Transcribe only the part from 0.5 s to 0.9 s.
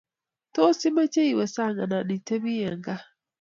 tos